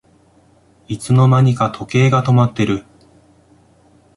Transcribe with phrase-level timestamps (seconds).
[0.87, 2.85] いつの間にか時計が止まってる